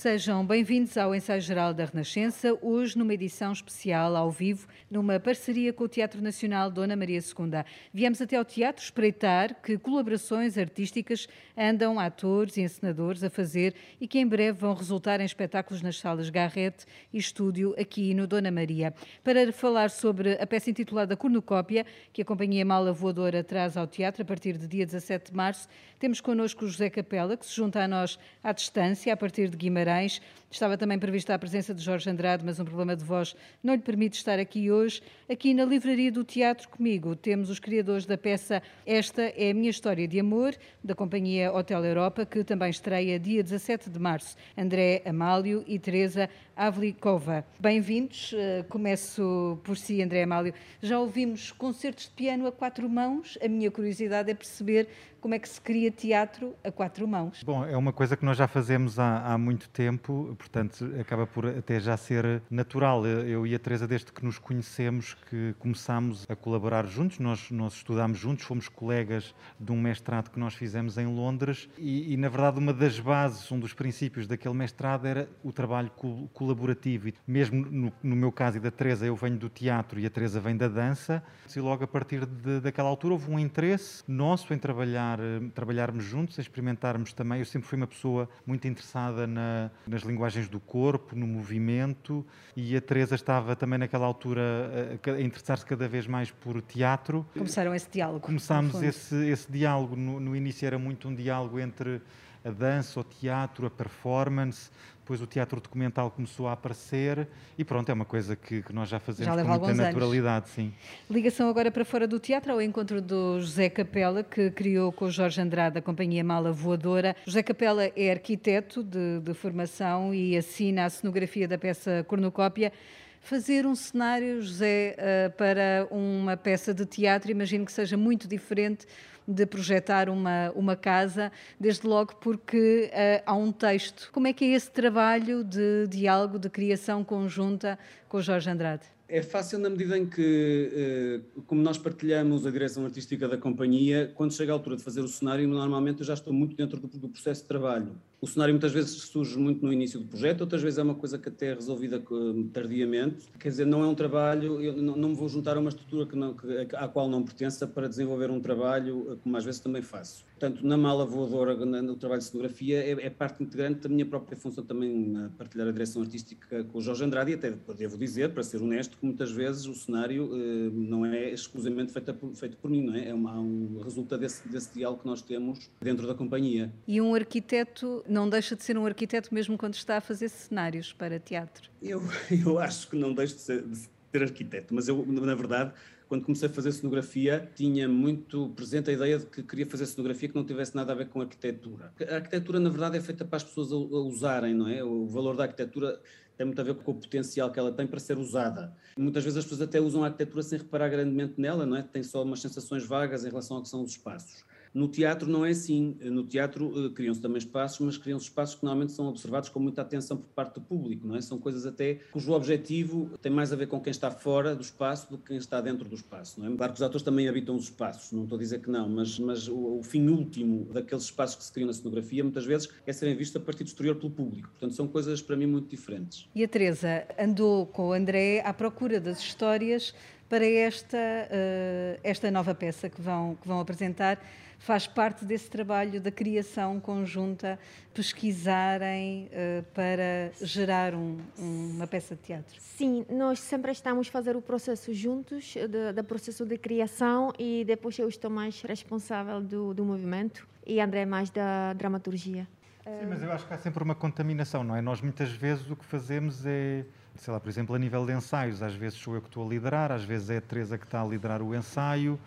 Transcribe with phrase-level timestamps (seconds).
[0.00, 5.74] Sejam bem-vindos ao Ensaio Geral da Renascença, hoje numa edição especial ao vivo, numa parceria
[5.74, 7.62] com o Teatro Nacional Dona Maria II.
[7.92, 14.08] Viemos até ao teatro espreitar que colaborações artísticas andam atores e encenadores a fazer e
[14.08, 18.50] que em breve vão resultar em espetáculos nas salas Garrete e Estúdio aqui no Dona
[18.50, 18.94] Maria.
[19.22, 24.22] Para falar sobre a peça intitulada Cornucópia, que a Companhia Mala Voadora traz ao teatro
[24.22, 27.84] a partir de dia 17 de março, temos connosco o José Capela, que se junta
[27.84, 30.22] a nós à distância, a partir de Guimarães Guimarães.
[30.52, 33.80] Estava também prevista a presença de Jorge Andrade, mas um problema de voz não lhe
[33.80, 35.00] permite estar aqui hoje.
[35.30, 39.70] Aqui na Livraria do Teatro comigo temos os criadores da peça Esta é a Minha
[39.70, 44.36] História de Amor, da companhia Hotel Europa, que também estreia dia 17 de março.
[44.58, 47.44] André Amálio e Teresa Avlikova.
[47.60, 48.34] Bem-vindos.
[48.36, 50.52] Eh, começo por si, André Amálio.
[50.82, 53.38] Já ouvimos concertos de piano a quatro mãos.
[53.40, 54.88] A minha curiosidade é perceber
[55.20, 57.42] como é que se cria teatro a quatro mãos.
[57.44, 61.46] Bom, é uma coisa que nós já fazemos há, há muito tempo, portanto, acaba por
[61.46, 63.06] até já ser natural.
[63.06, 67.74] Eu e a Teresa, desde que nos conhecemos, que começámos a colaborar juntos, nós, nós
[67.74, 72.28] estudámos juntos, fomos colegas de um mestrado que nós fizemos em Londres e, e, na
[72.28, 75.90] verdade, uma das bases, um dos princípios daquele mestrado era o trabalho
[76.32, 77.08] colaborativo.
[77.08, 80.10] E mesmo no, no meu caso e da Teresa, eu venho do teatro e a
[80.10, 81.22] Teresa vem da dança,
[81.54, 85.09] e logo a partir de, daquela altura houve um interesse nosso em trabalhar,
[85.54, 87.38] trabalharmos juntos, em experimentarmos também.
[87.38, 92.24] Eu sempre fui uma pessoa muito interessada na, nas linguagens do corpo, no movimento,
[92.56, 97.26] e a Teresa estava também naquela altura a, a interessar-se cada vez mais por teatro.
[97.34, 98.20] Começaram esse diálogo.
[98.20, 99.96] Começámos esse, esse diálogo.
[99.96, 102.00] No, no início era muito um diálogo entre
[102.44, 107.26] a dança, o teatro, a performance, depois o teatro documental começou a aparecer
[107.58, 110.50] e pronto, é uma coisa que, que nós já fazemos já com muita naturalidade, anos.
[110.50, 110.72] sim.
[111.10, 115.10] Ligação agora para fora do teatro ao encontro do José Capela, que criou com o
[115.10, 117.16] Jorge Andrade a companhia Mala Voadora.
[117.26, 122.72] José Capela é arquiteto de, de formação e assina a cenografia da peça Cornucópia
[123.20, 128.86] fazer um cenário, José, eh, para uma peça de teatro, imagino que seja muito diferente
[129.26, 134.10] de projetar uma, uma casa, desde logo porque uh, há um texto.
[134.12, 137.78] Como é que é esse trabalho de diálogo, de criação conjunta
[138.08, 138.82] com Jorge Andrade?
[139.12, 144.12] É fácil na medida em que, eh, como nós partilhamos a direção artística da companhia,
[144.14, 147.08] quando chega a altura de fazer o cenário, normalmente eu já estou muito dentro do,
[147.08, 147.88] processo de trabalho.
[148.20, 151.18] O cenário muitas vezes surge muito no início do projeto, outras vezes é uma coisa
[151.18, 153.26] que até é resolvida eh, tardiamente.
[153.40, 156.14] Quer dizer, não é um trabalho, eu não, me vou juntar a uma estrutura que
[156.14, 160.24] não, que, à qual não pertença para desenvolver um trabalho, como às vezes também faço.
[160.38, 164.36] Portanto, na mala voadora, no trabalho de cenografia, é, é, parte integrante da minha própria
[164.36, 168.32] função também a partilhar a direção artística com o Jorge Andrade e até devo dizer,
[168.32, 172.56] para ser honesto, que muitas vezes o cenário eh, não é exclusivamente feito por, feito
[172.56, 173.08] por mim, não é?
[173.08, 176.72] É uma, um resulta desse, desse diálogo que nós temos dentro da companhia.
[176.86, 180.92] E um arquiteto não deixa de ser um arquiteto mesmo quando está a fazer cenários
[180.92, 181.70] para teatro?
[181.82, 185.72] Eu, eu acho que não deixo de ser, de ser arquiteto, mas eu, na verdade,
[186.08, 190.28] quando comecei a fazer cenografia, tinha muito presente a ideia de que queria fazer cenografia
[190.28, 191.92] que não tivesse nada a ver com arquitetura.
[192.10, 194.82] A arquitetura, na verdade, é feita para as pessoas a, usarem, não é?
[194.82, 196.00] O valor da arquitetura
[196.36, 198.74] tem muito a ver com o potencial que ela tem para ser usada.
[198.98, 201.82] Muitas vezes as pessoas até usam a arquitetura sem reparar grandemente nela, não é?
[201.82, 204.44] Tem só umas sensações vagas em relação ao que são os espaços.
[204.72, 205.96] No teatro não é assim.
[206.00, 209.82] No teatro uh, criam-se também espaços, mas criam-se espaços que normalmente são observados com muita
[209.82, 211.20] atenção por parte do público, não é?
[211.20, 215.10] São coisas até cujo objetivo tem mais a ver com quem está fora do espaço
[215.10, 216.56] do que quem está dentro do espaço, não é?
[216.56, 219.18] Claro que os atores também habitam os espaços, não estou a dizer que não, mas,
[219.18, 222.92] mas o, o fim último daqueles espaços que se criam na cenografia muitas vezes é
[222.92, 224.48] serem vistos a partir do exterior pelo público.
[224.50, 226.28] Portanto, são coisas para mim muito diferentes.
[226.34, 229.94] E a Teresa andou com o André à procura das histórias
[230.30, 234.16] para esta, uh, esta nova peça que vão, que vão apresentar
[234.60, 237.58] faz parte desse trabalho da criação conjunta,
[237.92, 242.60] pesquisarem uh, para gerar um, um, uma peça de teatro?
[242.60, 245.54] Sim, nós sempre estamos a fazer o processo juntos,
[245.94, 251.04] do processo de criação, e depois eu estou mais responsável do, do movimento e André
[251.04, 252.46] mais da dramaturgia.
[252.84, 254.80] Sim, mas eu acho que há sempre uma contaminação, não é?
[254.80, 256.84] Nós muitas vezes o que fazemos é,
[257.16, 259.48] sei lá, por exemplo, a nível de ensaios, às vezes sou eu que estou a
[259.48, 262.18] liderar, às vezes é a Teresa que está a liderar o ensaio,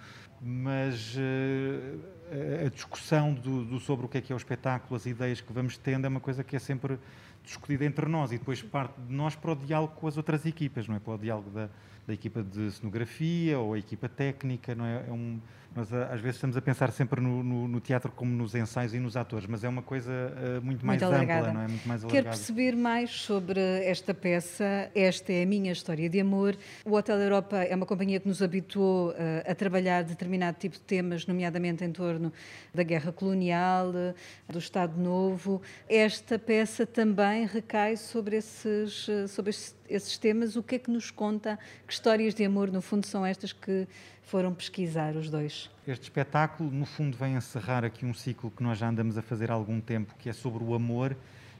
[0.41, 5.05] mas uh, a discussão do, do, sobre o que é que é o espetáculo, as
[5.05, 6.99] ideias que vamos tendo, é uma coisa que é sempre
[7.43, 10.87] discutida entre nós e depois parte de nós para o diálogo com as outras equipas,
[10.87, 10.99] não é?
[10.99, 11.69] Para o diálogo da,
[12.07, 15.05] da equipa de cenografia ou a equipa técnica, não é?
[15.07, 15.39] é um,
[15.75, 18.99] nós às vezes estamos a pensar sempre no, no, no, teatro como nos ensaios e
[18.99, 21.67] nos atores, mas é uma coisa uh, muito mais muito ampla, não é?
[21.67, 24.89] Muito mais Quero perceber mais sobre esta peça.
[24.93, 26.55] esta é a minha história de amor.
[26.85, 29.15] O Hotel Europa é uma companhia que nos habituou uh,
[29.47, 32.31] a trabalhar determinado tipo de temas, nomeadamente em torno
[32.73, 33.91] da guerra colonial,
[34.47, 35.61] do Estado Novo.
[35.89, 39.75] Esta peça também recai sobre esses, sobre esses
[40.19, 40.55] temas.
[40.55, 41.57] O que é que nos conta?
[41.87, 43.87] Que histórias de amor, no fundo, são estas que
[44.23, 45.69] foram pesquisar os dois?
[45.87, 49.51] Este espetáculo, no fundo, vem encerrar aqui um ciclo que nós já andamos a fazer
[49.51, 51.15] há algum tempo, que é sobre o amor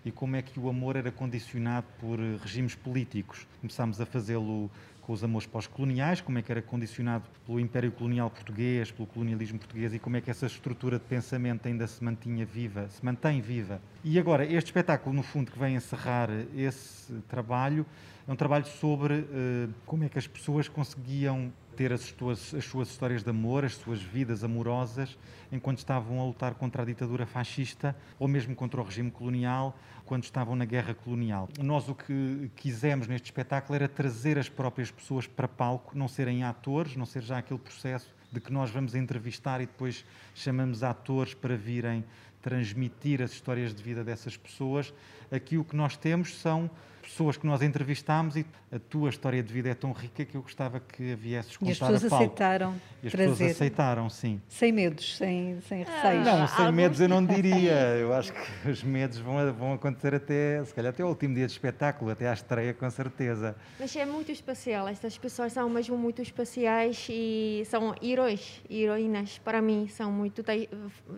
[0.05, 3.47] e como é que o amor era condicionado por eh, regimes políticos.
[3.61, 4.69] Começámos a fazê-lo
[5.01, 9.59] com os amores pós-coloniais, como é que era condicionado pelo Império Colonial Português, pelo colonialismo
[9.59, 13.41] português e como é que essa estrutura de pensamento ainda se mantinha viva, se mantém
[13.41, 13.81] viva.
[14.03, 17.85] E agora, este espetáculo, no fundo, que vem encerrar esse trabalho,
[18.25, 22.65] é um trabalho sobre uh, como é que as pessoas conseguiam ter as suas, as
[22.65, 25.17] suas histórias de amor, as suas vidas amorosas,
[25.51, 30.23] enquanto estavam a lutar contra a ditadura fascista ou mesmo contra o regime colonial, quando
[30.23, 31.49] estavam na guerra colonial.
[31.59, 36.43] Nós o que quisemos neste espetáculo era trazer as próprias pessoas para palco, não serem
[36.43, 40.03] atores, não ser já aquele processo de que nós vamos entrevistar e depois
[40.33, 42.03] chamamos atores para virem
[42.41, 44.93] transmitir as histórias de vida dessas pessoas.
[45.31, 46.69] Aqui o que nós temos são
[47.01, 50.41] pessoas que nós entrevistámos e a tua história de vida é tão rica que eu
[50.41, 53.29] gostava que a viesses contar E as pessoas aceitaram E as trazer.
[53.31, 54.41] pessoas aceitaram, sim.
[54.49, 56.25] Sem medos, sem, sem receios.
[56.25, 57.71] Não, sem medos eu não diria.
[57.97, 61.45] Eu acho que os medos vão, vão acontecer até, se calhar, até o último dia
[61.45, 63.55] de espetáculo, até à estreia, com certeza.
[63.79, 64.87] Mas é muito especial.
[64.87, 69.37] Estas pessoas são mesmo muito especiais e são heróis, heroínas.
[69.37, 70.41] Para mim, são muito.
[70.41, 70.67] Têm,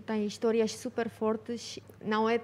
[0.05, 1.79] têm histórias super fortes.
[2.03, 2.41] Não é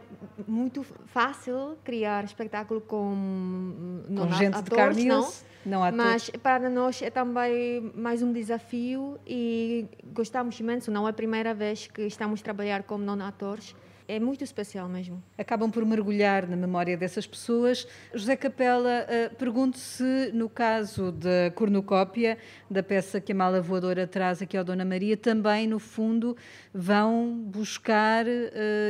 [0.48, 5.32] muito fácil criar espetáculo com com gente atores, de carne não,
[5.66, 5.84] não?
[5.84, 10.92] Há mas para nós é também mais um desafio e gostamos imenso.
[10.92, 13.76] Não é a primeira vez que estamos a trabalhar como não atores
[14.12, 15.24] é muito especial mesmo.
[15.38, 17.88] Acabam por mergulhar na memória dessas pessoas.
[18.14, 22.38] José Capela, uh, pergunto se no caso da cornucópia,
[22.70, 26.36] da peça que a mala voadora traz aqui ao Dona Maria, também no fundo
[26.74, 28.30] vão buscar uh,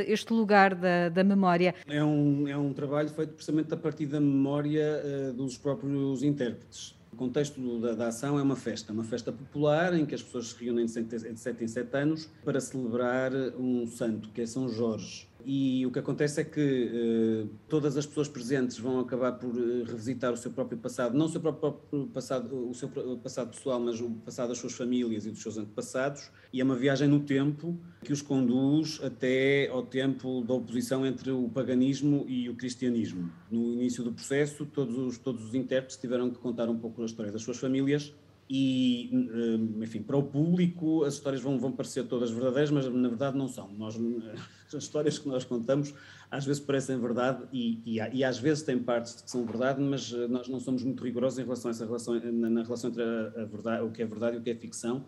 [0.08, 1.72] este lugar da, da memória.
[1.86, 7.00] É um, é um trabalho feito precisamente a partir da memória uh, dos próprios intérpretes.
[7.12, 10.48] O contexto da, da, ação é uma festa, uma festa popular em que as pessoas
[10.48, 15.28] se reúnem de 7 em 7 anos para celebrar um santo, que é São Jorge.
[15.44, 19.84] E o que acontece é que uh, todas as pessoas presentes vão acabar por uh,
[19.84, 22.88] revisitar o seu próprio passado, não o seu próprio passado, o seu
[23.22, 26.30] passado pessoal, mas o passado das suas famílias e dos seus antepassados.
[26.52, 31.30] E é uma viagem no tempo que os conduz até ao tempo da oposição entre
[31.30, 33.30] o paganismo e o cristianismo.
[33.50, 37.04] No início do processo, todos os, todos os intérpretes tiveram que contar um pouco a
[37.04, 38.14] história das suas famílias
[38.48, 43.08] e, eh, enfim, para o público as histórias vão, vão parecer todas verdadeiras, mas na
[43.08, 43.72] verdade não são.
[43.72, 43.96] Nós,
[44.68, 45.94] as histórias que nós contamos
[46.30, 50.12] às vezes parecem verdade e, e, e, às vezes têm partes que são verdade, mas
[50.12, 53.02] eh, nós não somos muito rigorosos em relação a essa relação, na, na relação entre
[53.02, 55.04] a, a verdade, o que é verdade e o que é ficção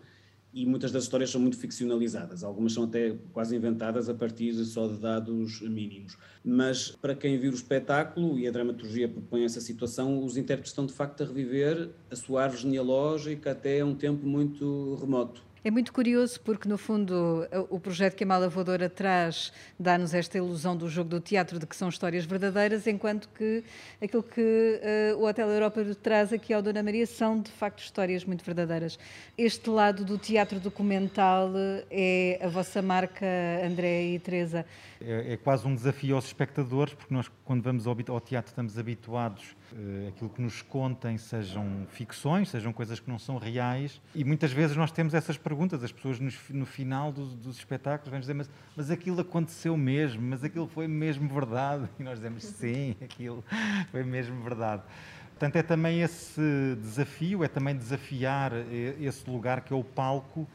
[0.55, 4.87] e muitas das histórias são muito ficcionalizadas, algumas são até quase inventadas a partir só
[4.87, 6.17] de dados mínimos.
[6.41, 10.85] Mas para quem viu o espetáculo e a dramaturgia propõe essa situação, os intérpretes estão
[10.85, 15.43] de facto a reviver a sua árvore genealógica até um tempo muito remoto.
[15.65, 20.37] É muito curioso porque, no fundo, o projeto que a Mala Voadora traz dá-nos esta
[20.37, 23.63] ilusão do jogo do teatro de que são histórias verdadeiras, enquanto que
[23.99, 24.79] aquilo que
[25.11, 28.99] uh, o Hotel Europa traz aqui ao Dona Maria são, de facto, histórias muito verdadeiras.
[29.35, 31.51] Este lado do teatro documental
[31.89, 33.25] é a vossa marca,
[33.65, 34.67] André e Teresa?
[35.01, 38.77] É, é quase um desafio aos espectadores, porque nós, quando vamos ao, ao teatro, estamos
[38.77, 39.55] habituados
[40.07, 44.75] aquilo que nos contem sejam ficções, sejam coisas que não são reais, e muitas vezes
[44.75, 48.49] nós temos essas perguntas, as pessoas no, no final dos, dos espetáculos vêm dizer, mas,
[48.75, 53.43] mas aquilo aconteceu mesmo, mas aquilo foi mesmo verdade, e nós dizemos, sim, aquilo
[53.91, 54.83] foi mesmo verdade.
[55.31, 56.41] Portanto, é também esse
[56.81, 58.53] desafio, é também desafiar
[59.01, 60.47] esse lugar que é o palco,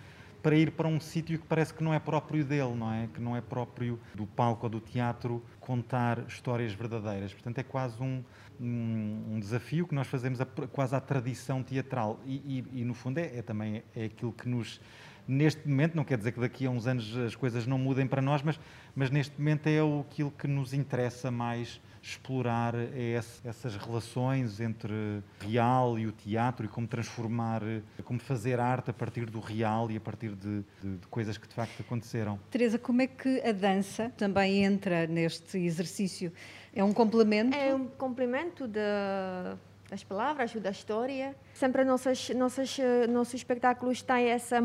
[0.43, 3.09] para ir para um sítio que parece que não é próprio dele, não é?
[3.13, 7.33] Que não é próprio do palco ou do teatro contar histórias verdadeiras.
[7.33, 8.23] Portanto, é quase um,
[8.61, 12.19] um, desafio que nós fazemos a, quase à tradição teatral.
[12.25, 14.81] E, e, e no fundo, é, é, também é aquilo que nos.
[15.29, 18.21] Neste momento, não quer dizer que daqui a uns anos as coisas não mudem para
[18.21, 18.59] nós, mas,
[18.97, 25.99] mas neste momento é aquilo que nos interessa mais explorar esse, essas relações entre real
[25.99, 27.63] e o teatro e como transformar,
[28.05, 31.47] como fazer arte a partir do real e a partir de, de, de coisas que
[31.47, 32.39] de facto aconteceram.
[32.51, 36.33] Teresa, como é que a dança também entra neste exercício?
[36.75, 37.57] É um complemento?
[37.57, 39.59] É um complemento da
[39.91, 41.35] das palavras ou da história.
[41.53, 42.79] Sempre nossas, nossas,
[43.09, 44.63] nossos espetáculos têm essa,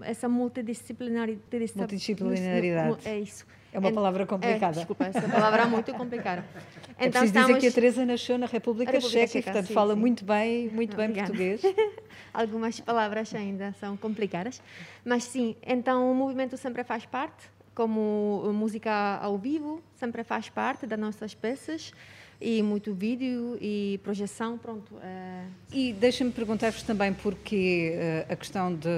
[0.00, 1.72] essa multidisciplinaridade.
[1.76, 3.06] Multidisciplinaridade.
[3.06, 3.46] É isso.
[3.72, 4.76] É uma palavra complicada.
[4.76, 6.44] É, desculpa, essa palavra é muito complicada.
[6.98, 7.46] É então, preciso estamos...
[7.56, 10.00] dizer que a Teresa nasceu na República, República Checa, e, portanto, sim, fala sim.
[10.00, 11.62] muito bem, muito bem português.
[12.32, 14.62] Algumas palavras ainda são complicadas.
[15.04, 20.86] Mas sim, então o movimento sempre faz parte, como música ao vivo, sempre faz parte
[20.86, 21.92] das nossas peças
[22.42, 24.94] e muito vídeo e projeção, pronto.
[25.02, 25.44] É...
[25.72, 27.94] E deixa-me perguntar-vos também porque
[28.28, 28.88] uh, a questão de,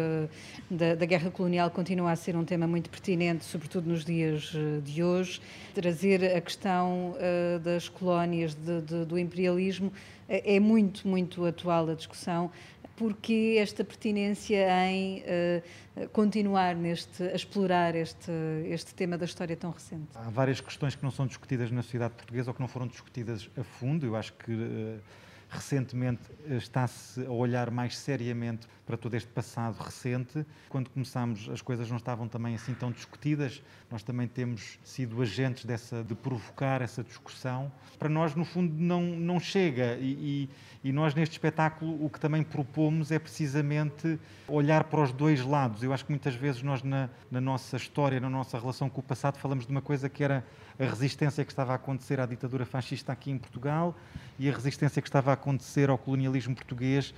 [0.71, 4.81] de, da guerra colonial continua a ser um tema muito pertinente, sobretudo nos dias uh,
[4.81, 5.41] de hoje.
[5.75, 9.93] Trazer a questão uh, das colónias, de, do imperialismo,
[10.27, 12.51] é muito, muito atual a discussão
[12.97, 18.31] porque esta pertinência em uh, continuar neste, a explorar este,
[18.67, 20.09] este tema da história tão recente?
[20.15, 23.49] Há várias questões que não são discutidas na sociedade portuguesa ou que não foram discutidas
[23.59, 24.07] a fundo.
[24.07, 25.01] Eu acho que uh,
[25.49, 30.45] recentemente está-se a olhar mais seriamente para todo este passado recente.
[30.69, 33.63] Quando começámos, as coisas não estavam também assim tão discutidas.
[33.91, 37.73] Nós também temos sido agentes dessa, de provocar essa discussão.
[37.99, 39.97] Para nós, no fundo, não, não chega.
[40.01, 40.49] E,
[40.85, 45.41] e, e nós, neste espetáculo, o que também propomos é precisamente olhar para os dois
[45.43, 45.83] lados.
[45.83, 49.05] Eu acho que muitas vezes nós, na, na nossa história, na nossa relação com o
[49.05, 50.45] passado, falamos de uma coisa que era
[50.79, 53.97] a resistência que estava a acontecer à ditadura fascista aqui em Portugal
[54.39, 57.15] e a resistência que estava a acontecer ao colonialismo português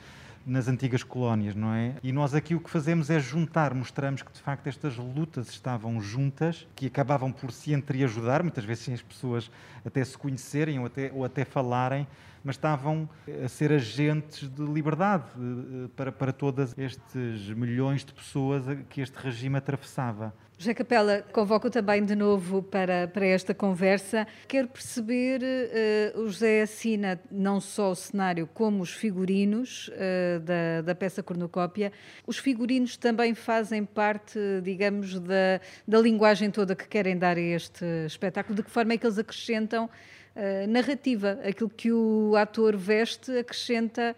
[0.46, 1.94] nas antigas colónias, não é?
[2.04, 6.00] E nós aqui o que fazemos é juntar, mostramos que de facto estas lutas estavam
[6.00, 9.50] juntas, que acabavam por se entreajudar, muitas vezes sem as pessoas
[9.84, 12.06] até se conhecerem ou até, ou até falarem,
[12.46, 13.08] mas estavam
[13.44, 19.16] a ser agentes de liberdade eh, para, para todos estes milhões de pessoas que este
[19.16, 20.32] regime atravessava.
[20.56, 24.26] José Capela, convoco também de novo para, para esta conversa.
[24.48, 30.80] Quero perceber, uh, o José assina não só o cenário como os figurinos uh, da,
[30.82, 31.92] da peça cornucópia.
[32.26, 37.84] Os figurinos também fazem parte, digamos, da, da linguagem toda que querem dar a este
[38.06, 38.54] espetáculo.
[38.54, 39.90] De que forma é que eles acrescentam
[40.36, 41.40] uh, narrativa?
[41.44, 44.14] Aquilo que o ator veste acrescenta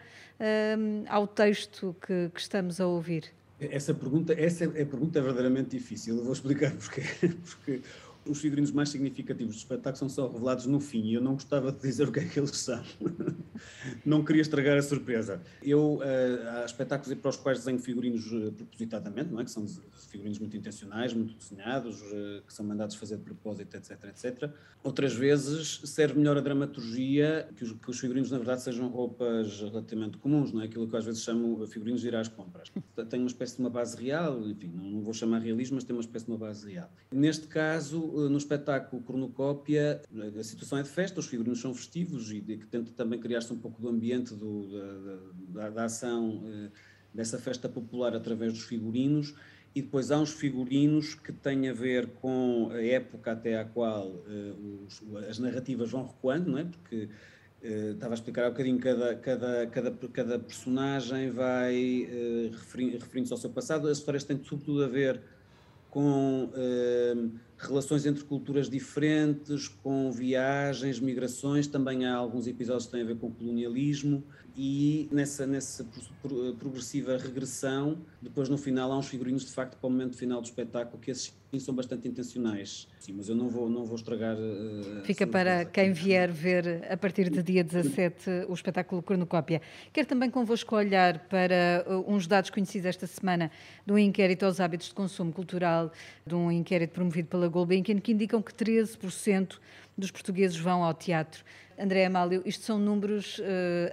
[1.09, 3.25] ao texto que, que estamos a ouvir?
[3.61, 6.17] Essa pergunta, essa é a pergunta verdadeiramente difícil.
[6.17, 7.03] Eu vou explicar porquê.
[7.45, 7.81] Porque
[8.29, 11.73] os figurinos mais significativos do espetáculo são só revelados no fim e eu não gostava
[11.73, 12.83] de dizer o que é que eles são.
[14.05, 15.41] não queria estragar a surpresa.
[15.63, 16.03] Eu, uh,
[16.63, 19.45] há espetáculos para os quais desenho figurinos uh, propositadamente, não é?
[19.45, 19.67] que são
[20.11, 24.51] figurinos muito intencionais, muito desenhados, uh, que são mandados fazer de propósito, etc, etc.
[24.83, 29.61] Outras vezes serve melhor a dramaturgia que os, que os figurinos, na verdade, sejam roupas
[29.61, 30.67] relativamente comuns, não é?
[30.67, 32.71] Aquilo que às vezes chamo figurinos de ir às compras.
[33.09, 35.95] Tem uma espécie de uma base real, enfim, não, não vou chamar realismo, mas tem
[35.95, 36.91] uma espécie de uma base real.
[37.11, 40.03] Neste caso, no espetáculo Cornucópia,
[40.39, 43.59] a situação é de festa, os figurinos são festivos e que tenta também criar-se um
[43.59, 46.71] pouco do ambiente do, da, da, da, ação eh,
[47.13, 49.35] dessa festa popular através dos figurinos.
[49.75, 54.25] E depois há uns figurinos que têm a ver com a época até à qual
[54.27, 54.55] eh,
[54.87, 56.65] os, as narrativas vão recuando, não é?
[56.65, 57.09] Porque
[57.61, 63.33] Uh, estava a explicar há um bocadinho, cada, cada, cada, cada personagem vai uh, referindo-se
[63.33, 63.89] ao seu passado.
[63.89, 65.21] As histórias têm sobretudo a ver
[65.91, 73.03] com uh, relações entre culturas diferentes, com viagens, migrações, também há alguns episódios que têm
[73.03, 74.23] a ver com colonialismo
[74.61, 75.87] e nessa, nessa
[76.59, 80.47] progressiva regressão, depois no final há uns figurinos de facto para o momento final do
[80.47, 82.89] espetáculo que esses sim são bastante intencionais.
[82.99, 84.37] Sim, mas eu não vou, não vou estragar.
[84.37, 89.63] Uh, Fica para quem vier ver a partir do dia 17 o espetáculo Cornucópia.
[89.93, 93.53] Quero também convosco olhar para uns dados conhecidos esta semana
[93.87, 95.93] do inquérito aos hábitos de consumo cultural,
[96.27, 99.61] de um inquérito promovido pela Gulbenkian, que indicam que 13%
[99.99, 101.45] dos portugueses vão ao teatro.
[101.79, 103.43] André Amálio, isto são números uh,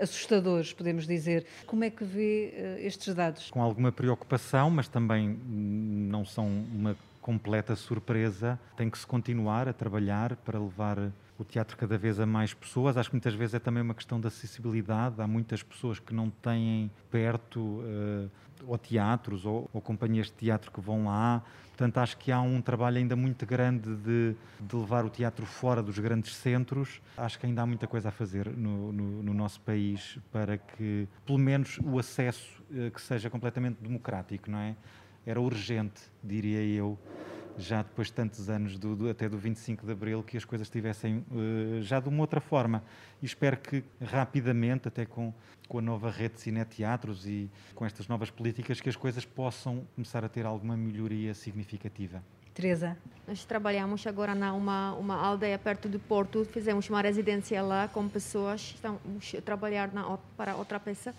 [0.02, 1.46] assustadores, podemos dizer.
[1.66, 3.50] Como é que vê uh, estes dados?
[3.52, 8.60] Com alguma preocupação, mas também não são uma completa surpresa.
[8.78, 12.98] Tem que se continuar a trabalhar para levar o teatro cada vez a mais pessoas.
[12.98, 15.20] Acho que muitas vezes é também uma questão de acessibilidade.
[15.20, 18.30] Há muitas pessoas que não têm perto uh,
[18.68, 21.42] ou teatros ou, ou, companhias de teatro que vão lá.
[21.70, 25.82] Portanto, acho que há um trabalho ainda muito grande de, de, levar o teatro fora
[25.82, 27.02] dos grandes centros.
[27.18, 31.08] Acho que ainda há muita coisa a fazer no, no, no nosso país para que,
[31.26, 34.76] pelo menos, o acesso uh, que seja completamente democrático, não é?
[35.26, 36.98] Era urgente, diria eu,
[37.58, 40.68] já depois de tantos anos, do, do, até do 25 de Abril, que as coisas
[40.68, 42.84] estivessem uh, já de uma outra forma.
[43.22, 45.34] E espero que rapidamente, até com,
[45.68, 49.88] com a nova rede de cineteatros e com estas novas políticas, que as coisas possam
[49.96, 52.22] começar a ter alguma melhoria significativa.
[52.54, 52.98] Teresa.
[53.28, 58.62] Nós trabalhamos agora numa uma aldeia perto do Porto, fizemos uma residência lá com pessoas,
[58.62, 61.14] estamos a trabalhar na, para outra peça.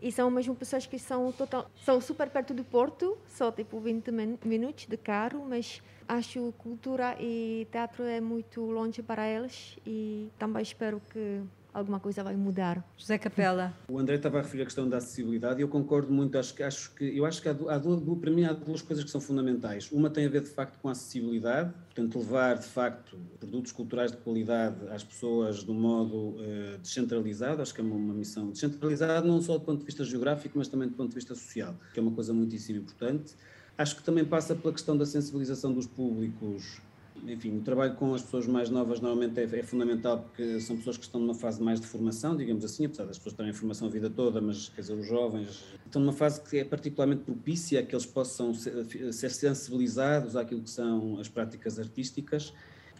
[0.00, 4.10] E são mesmo pessoas que são, total, são super perto do Porto, só tipo 20
[4.44, 10.62] minutos de carro, mas acho cultura e teatro é muito longe para eles e também
[10.62, 11.42] espero que
[11.76, 12.82] alguma coisa vai mudar.
[12.96, 13.74] José Capela.
[13.88, 16.38] O André estava a referir a questão da acessibilidade e eu concordo muito.
[16.38, 19.10] Acho, acho que, eu acho que há, há duas, para mim há duas coisas que
[19.10, 19.92] são fundamentais.
[19.92, 24.10] Uma tem a ver de facto com a acessibilidade, portanto levar de facto produtos culturais
[24.10, 27.60] de qualidade às pessoas de um modo uh, descentralizado.
[27.60, 30.68] Acho que é uma, uma missão descentralizada não só do ponto de vista geográfico, mas
[30.68, 33.34] também do ponto de vista social, que é uma coisa muitíssimo importante.
[33.76, 36.80] Acho que também passa pela questão da sensibilização dos públicos
[37.28, 40.96] enfim, o trabalho com as pessoas mais novas normalmente é, é, fundamental porque são pessoas
[40.96, 43.90] que estão numa fase mais de formação, digamos assim, apesar das pessoas terem formação a
[43.90, 47.82] vida toda, mas quer dizer, os jovens estão numa fase que é particularmente propícia a
[47.82, 52.52] que eles possam ser, ser sensibilizados àquilo que são as práticas artísticas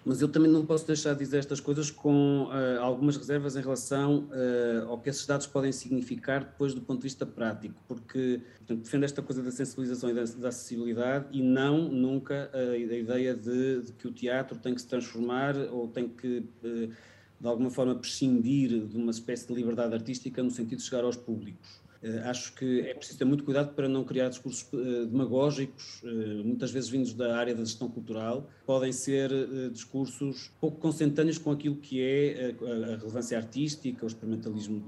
[0.06, 3.60] mas eu também não posso deixar de dizer estas coisas com uh, algumas reservas em
[3.60, 8.40] relação uh, ao que esses dados podem significar depois do ponto de vista prático, porque
[8.58, 12.78] portanto, defendo esta coisa da sensibilização e da, da acessibilidade e não nunca a, a
[12.78, 16.88] ideia de, de, que o teatro tem que se transformar ou tem que uh,
[17.40, 21.16] de alguma forma prescindir de uma espécie de liberdade artística no sentido de chegar aos
[21.16, 21.82] públicos.
[22.06, 26.42] Eh, acho que é preciso ter muito cuidado para não criar discursos eh, demagógicos, eh,
[26.44, 29.30] muitas vezes vindos da área da gestão cultural, podem ser
[29.72, 34.82] discursos pouco consentâneos com aquilo que é a relevância artística, o experimentalismo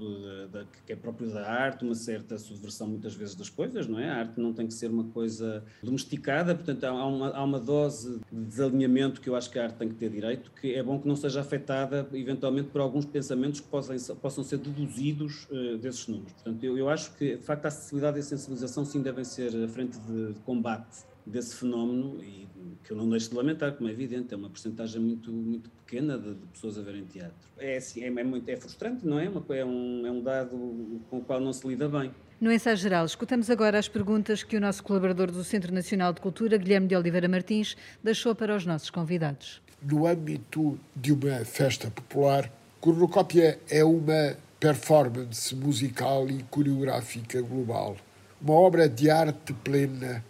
[0.85, 4.09] que é próprio da arte, uma certa subversão muitas vezes das coisas, não é?
[4.09, 8.19] A arte não tem que ser uma coisa domesticada, portanto há uma, há uma dose
[8.31, 10.99] de desalinhamento que eu acho que a arte tem que ter direito, que é bom
[10.99, 15.47] que não seja afetada eventualmente por alguns pensamentos que possam, possam ser deduzidos
[15.81, 16.33] desses números.
[16.33, 19.23] Portanto, eu, eu acho acho que, de facto, a acessibilidade e a sensibilização sim devem
[19.23, 22.47] ser a frente de, de combate desse fenómeno e
[22.83, 26.17] que eu não deixo de lamentar, como é evidente, é uma porcentagem muito, muito pequena
[26.17, 27.35] de, de, pessoas a verem teatro.
[27.57, 29.29] É, assim, é, é, muito, é frustrante, não é?
[29.29, 32.11] Uma, é, um, é um dado com o qual não se lida bem.
[32.39, 36.21] No ensaio geral, escutamos agora as perguntas que o nosso colaborador do Centro Nacional de
[36.21, 39.61] Cultura, Guilherme de Oliveira Martins, deixou para os nossos convidados.
[39.81, 42.49] No âmbito de uma festa popular,
[42.79, 47.95] cornucópia é uma performance musical e coreográfica global.
[48.41, 50.23] Uma obra de arte plena,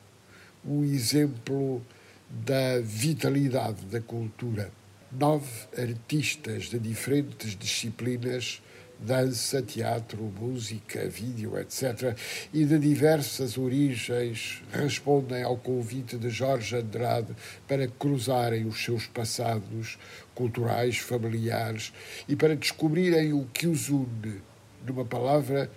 [0.63, 1.81] um exemplo
[2.29, 4.71] da vitalidade da cultura.
[5.11, 8.61] Nove artistas de diferentes disciplinas
[8.99, 12.17] dança, teatro, música, vídeo, etc.,
[12.53, 17.33] e de diversas origens respondem ao convite de Jorge Andrade
[17.67, 19.97] para cruzarem os seus passados
[20.35, 21.93] culturais, familiares
[22.27, 24.41] e para descobrirem o que os une,
[24.85, 25.71] numa palavra,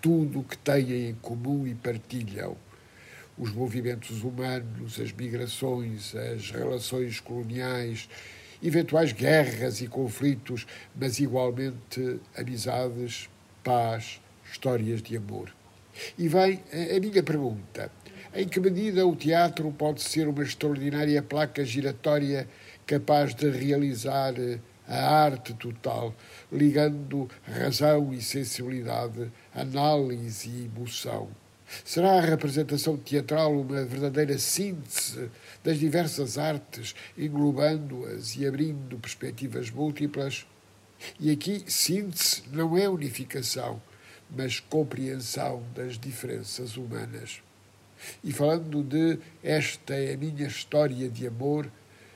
[0.00, 2.56] tudo o que têm em comum e partilham.
[3.36, 8.08] Os movimentos humanos, as migrações, as relações coloniais,
[8.62, 13.28] eventuais guerras e conflitos, mas igualmente amizades,
[13.62, 15.54] paz, histórias de amor.
[16.16, 16.62] E vem
[16.96, 17.90] a minha pergunta:
[18.34, 22.48] em que medida o teatro pode ser uma extraordinária placa giratória
[22.86, 24.34] capaz de realizar
[24.86, 26.14] a arte total,
[26.50, 31.28] ligando razão e sensibilidade, análise e emoção?
[31.84, 35.30] Será a representação teatral uma verdadeira síntese
[35.62, 40.46] das diversas artes, englobando-as e abrindo perspectivas múltiplas?
[41.20, 43.80] E aqui, síntese não é unificação,
[44.30, 47.42] mas compreensão das diferenças humanas.
[48.22, 51.70] E falando de esta é a minha história de amor,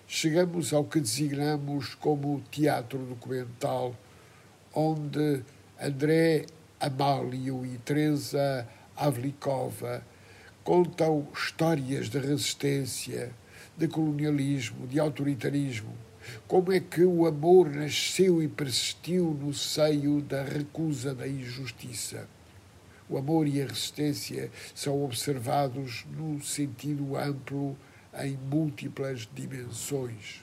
[0.07, 3.97] chegamos ao que designamos como teatro documental,
[4.75, 5.43] onde
[5.81, 6.47] André
[6.81, 10.05] Amálio e Teresa Avlikova
[10.63, 13.33] contam histórias de resistência,
[13.77, 15.93] de colonialismo, de autoritarismo.
[16.47, 22.29] Como é que o amor nasceu e persistiu no seio da recusa da injustiça?
[23.09, 27.77] O amor e a resistência são observados num sentido amplo
[28.15, 30.42] em múltiplas dimensões.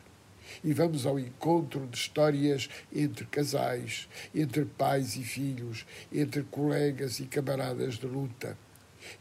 [0.63, 7.25] E vamos ao encontro de histórias entre casais, entre pais e filhos, entre colegas e
[7.25, 8.57] camaradas de luta.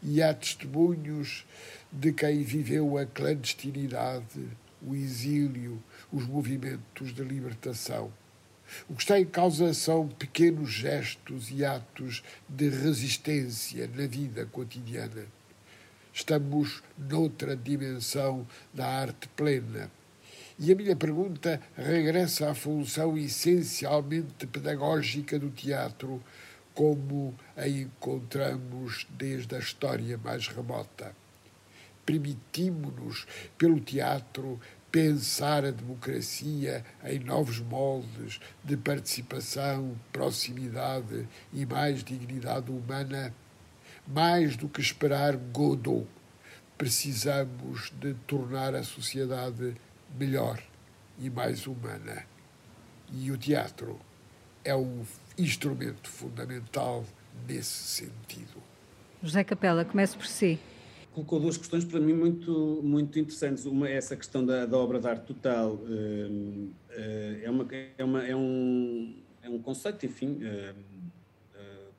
[0.03, 1.45] E há testemunhos
[1.91, 4.47] de quem viveu a clandestinidade,
[4.81, 8.11] o exílio, os movimentos de libertação.
[8.87, 15.25] O que está em causa são pequenos gestos e atos de resistência na vida cotidiana.
[16.13, 19.89] Estamos noutra dimensão da arte plena.
[20.61, 26.21] E a minha pergunta regressa à função essencialmente pedagógica do teatro,
[26.73, 31.15] como a encontramos desde a história mais remota.
[32.05, 33.25] Permitimos-nos,
[33.57, 34.59] pelo teatro,
[34.91, 43.33] pensar a democracia em novos moldes de participação, proximidade e mais dignidade humana,
[44.05, 46.05] mais do que esperar Godot,
[46.77, 49.75] precisamos de tornar a sociedade
[50.17, 50.61] melhor
[51.19, 52.25] e mais humana.
[53.11, 53.99] E o teatro
[54.63, 55.03] é um
[55.37, 57.05] instrumento fundamental
[57.47, 58.61] nesse sentido.
[59.21, 60.59] José Capela, comece por si
[61.19, 63.65] colocou duas questões para mim muito, muito interessantes.
[63.65, 65.73] Uma é essa questão da, da obra de arte total.
[65.73, 66.71] Uh, uh,
[67.43, 67.67] é, uma,
[67.97, 70.75] é, uma, é, um, é um conceito, enfim, uh,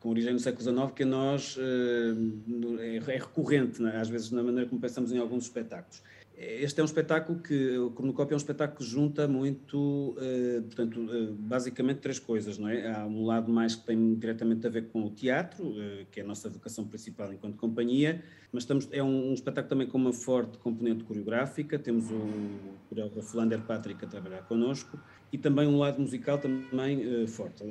[0.00, 3.96] com origem no século XIX, que a nós é, é, recorrente, né?
[3.96, 6.02] às vezes, na maneira como pensamos em alguns espetáculos.
[6.42, 10.98] Este é um espetáculo que, o Cornucópio é um espetáculo que junta muito, uh, portanto,
[10.98, 12.90] uh, basicamente três coisas, não é?
[12.90, 16.22] Há um lado mais que tem diretamente a ver com o teatro, uh, que é
[16.22, 20.14] a nossa vocação principal enquanto companhia, mas estamos, é um, um, espetáculo também com uma
[20.14, 22.26] forte componente coreográfica, temos o
[22.88, 24.98] coreógrafo Lander Patrick a trabalhar connosco,
[25.32, 27.62] e também um lado musical também uh, forte.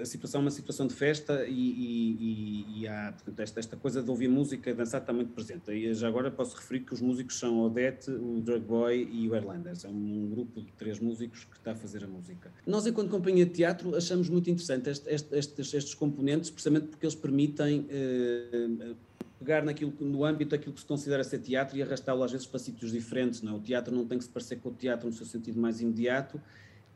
[0.00, 4.02] A situação é uma situação de festa e, e, e há portanto, esta, esta, coisa
[4.02, 5.72] de ouvir música e dançar está muito presente.
[5.72, 9.34] E já agora posso referir que os músicos são Odette, o Drug Boy e o
[9.34, 9.84] Erlanders.
[9.84, 12.52] É um grupo de três músicos que está a fazer a música.
[12.64, 17.16] Nós, enquanto companhia de teatro, achamos muito interessante estes, estes, estes componentes, precisamente porque eles
[17.16, 18.96] permitem uh,
[19.40, 22.60] pegar naquilo, no âmbito daquilo que se considera ser teatro e arrastá-lo às vezes para
[22.60, 23.42] sítios diferentes.
[23.42, 23.54] Não?
[23.54, 23.56] É?
[23.56, 26.40] O teatro não tem que se parecer com o teatro no seu sentido mais imediato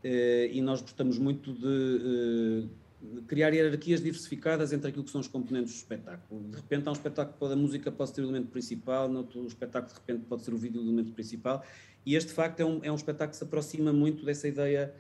[0.05, 5.73] e nós gostamos muito de, eh, criar hierarquias diversificadas entre aquilo que são os componentes
[5.73, 6.43] do espetáculo.
[6.51, 9.47] De repente há um espetáculo que a música pode ser o elemento principal, no outro
[9.47, 11.65] espetáculo de repente pode ser o vídeo o elemento principal,
[12.05, 14.93] e este de facto é um, é um espetáculo que se aproxima muito dessa ideia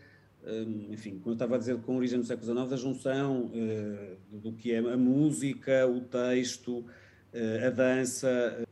[0.44, 3.50] eh, enfim, como eu estava a dizer, com origem no século XIX, da junção
[4.30, 6.84] do que é a música, o texto,
[7.64, 8.62] a dança,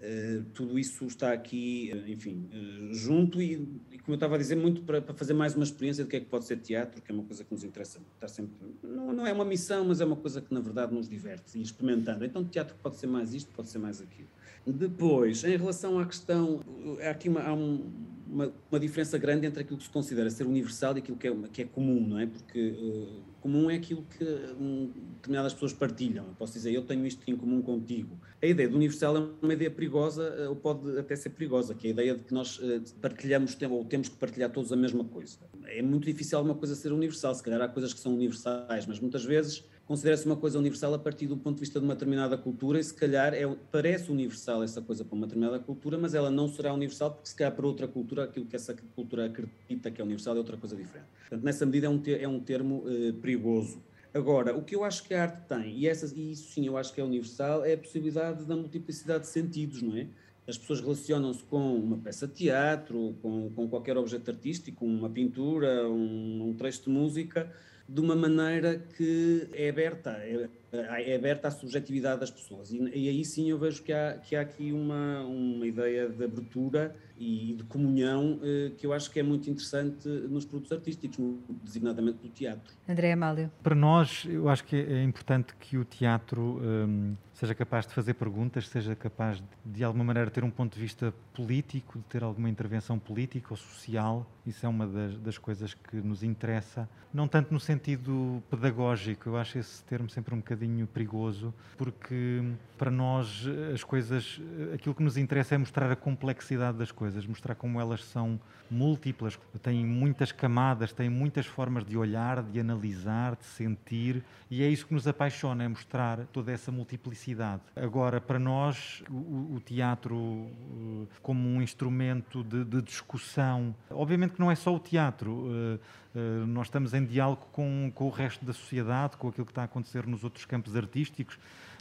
[0.53, 2.49] tudo isso está aqui, enfim,
[2.93, 3.66] junto e,
[4.11, 6.20] como eu estava a dizer, muito para, para, fazer mais uma experiência do que é
[6.20, 8.53] que pode ser teatro, que é uma coisa que nos interessa estar sempre.
[8.83, 11.62] Não, não é uma missão, mas é uma coisa que na verdade nos diverte e
[11.62, 12.25] experimentando.
[12.25, 14.27] Então, teatro pode ser mais isto, pode ser mais aquilo.
[14.66, 16.61] Depois, em relação à questão,
[17.01, 17.88] há aqui uma, há um,
[18.27, 21.37] uma, uma, diferença grande entre aquilo que se considera ser universal e aquilo que é,
[21.53, 22.27] que é comum, não é?
[22.27, 24.24] Porque uh, comum é aquilo que
[24.59, 26.26] um, determinadas pessoas partilham.
[26.26, 28.18] Eu posso dizer, eu tenho isto em comum contigo.
[28.42, 31.87] A ideia do universal é uma ideia perigosa, uh, ou pode até ser perigosa, que
[31.87, 35.05] é a ideia de que nós uh, partilhamos, ou temos que partilhar todos a mesma
[35.05, 35.38] coisa.
[35.66, 39.00] É muito difícil alguma coisa ser universal, se calhar há coisas que são universais, mas
[39.00, 42.38] muitas vezes considera-se uma coisa universal a partir do ponto de vista de uma determinada
[42.38, 46.31] cultura e se calhar é, parece universal essa coisa para uma determinada cultura, mas ela
[46.31, 50.00] não será universal porque se calhar para outra cultura aquilo que essa cultura acredita que
[50.00, 51.09] é universal é outra coisa diferente.
[51.22, 53.83] Portanto, nessa medida é um, é um termo eh, perigoso.
[54.12, 56.93] Agora, o que eu acho que a arte tem, e, e isso sim eu acho
[56.93, 60.09] que é universal, é a possibilidade da multiplicidade de sentidos, não é?
[60.49, 65.88] As pessoas relacionam-se com uma peça de teatro, com, com qualquer objeto artístico, uma pintura,
[65.88, 67.53] um, um trecho de música,
[67.88, 72.70] de uma maneira que é aberta, é, é aberta à subjetividade das pessoas.
[72.72, 76.24] E, e, aí sim eu vejo que há, que há aqui uma, uma ideia de
[76.24, 81.37] abertura e de comunhão eh, que eu acho que é muito interessante nos produtos artísticos,
[81.62, 82.72] designadamente do teatro.
[82.88, 83.50] André Amálio.
[83.62, 86.61] Para nós, eu acho que é importante que o teatro.
[86.62, 90.74] Hum, seja capaz de fazer perguntas, seja capaz de, de alguma maneira ter um ponto
[90.74, 94.30] de vista político, de ter alguma intervenção política ou social.
[94.46, 99.38] Isso é uma das, das coisas que nos interessa, não tanto no sentido pedagógico, eu
[99.38, 102.42] acho esse termo sempre um bocadinho perigoso, porque
[102.77, 104.40] para nós as coisas,
[104.75, 109.38] aquilo que nos interessa é mostrar a complexidade das coisas, mostrar como elas são múltiplas,
[109.62, 114.87] têm muitas camadas, têm muitas formas de olhar, de analisar, de sentir, e é isso
[114.87, 121.09] que nos apaixona, é mostrar toda essa multiplicidade Agora, para nós, o, o teatro uh,
[121.23, 125.81] como um instrumento de, de, discussão, obviamente que não é só o teatro.
[126.14, 129.62] Uh, nós estamos em diálogo com, com o resto da sociedade, com aquilo que está
[129.62, 131.38] a acontecer nos outros campos artísticos,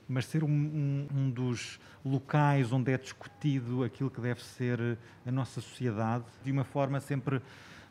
[0.07, 5.31] mas ser um, um, um, dos locais onde é discutido aquilo que deve ser a
[5.31, 7.41] nossa sociedade, de uma forma sempre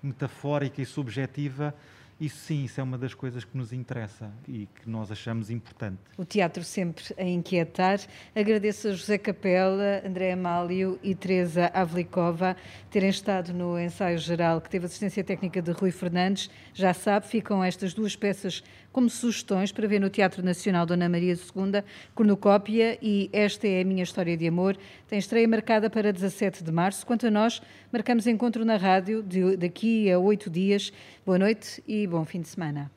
[0.03, 1.75] metafórica e subjetiva,
[2.21, 5.99] isso sim, isso é uma das coisas que nos interessa e que nós achamos importante.
[6.17, 8.01] O teatro sempre a inquietar.
[8.35, 12.57] Agradeço a José Capela, André Amálio e Teresa Avlikova
[12.91, 16.51] terem estado no ensaio geral que teve assistência técnica de Rui Fernandes.
[16.75, 21.35] Já sabe, ficam estas duas peças como sugestões para ver no Teatro Nacional Dona Maria
[21.35, 21.83] II,
[22.15, 24.77] Cornucópia e Esta é a Minha História de Amor.
[25.07, 27.07] Tem estreia marcada para 17 de março.
[27.07, 27.61] Quanto a nós,
[27.93, 29.25] marcamos encontro na rádio
[29.59, 30.93] daqui a oito dias.
[31.25, 32.91] Boa noite e bom fim de semana.